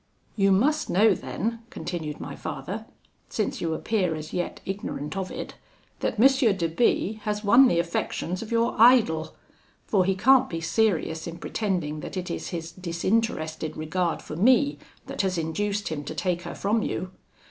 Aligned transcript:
'You 0.35 0.51
must 0.51 0.89
know 0.89 1.13
then,' 1.13 1.59
continued 1.69 2.19
my 2.19 2.35
father, 2.35 2.87
'since 3.29 3.61
you 3.61 3.75
appear 3.75 4.15
as 4.15 4.33
yet 4.33 4.59
ignorant 4.65 5.15
of 5.15 5.29
it, 5.29 5.53
that 5.99 6.19
M. 6.19 6.57
de 6.57 6.67
B 6.67 7.19
has 7.21 7.43
won 7.43 7.67
the 7.67 7.77
affections 7.77 8.41
of 8.41 8.51
your 8.51 8.73
idol; 8.81 9.35
for 9.85 10.03
he 10.03 10.15
can't 10.15 10.49
be 10.49 10.59
serious 10.59 11.27
in 11.27 11.37
pretending 11.37 11.99
that 11.99 12.17
it 12.17 12.31
is 12.31 12.49
his 12.49 12.71
disinterested 12.71 13.77
regard 13.77 14.23
for 14.23 14.35
me 14.35 14.79
that 15.05 15.21
has 15.21 15.37
induced 15.37 15.89
him 15.89 16.03
to 16.05 16.15
take 16.15 16.41
her 16.41 16.55
from 16.55 16.81
you. 16.81 17.11